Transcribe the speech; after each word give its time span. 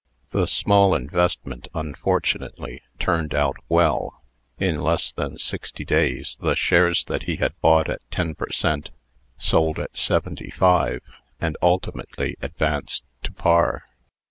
The 0.31 0.47
small 0.47 0.95
investment 0.95 1.67
unfortunately 1.75 2.81
turned 2.97 3.35
out 3.35 3.57
well. 3.69 4.23
In 4.57 4.81
less 4.81 5.11
than 5.11 5.37
sixty 5.37 5.85
days, 5.85 6.39
the 6.41 6.55
shares 6.55 7.05
that 7.05 7.25
he 7.29 7.35
had 7.35 7.53
bought 7.61 7.87
at 7.87 8.01
ten 8.09 8.33
per 8.33 8.49
cent, 8.49 8.89
sold 9.37 9.77
at 9.77 9.95
seventy 9.95 10.49
five, 10.49 11.01
and 11.39 11.55
ultimately 11.61 12.35
advanced 12.41 13.03
to 13.21 13.31
par. 13.31 13.83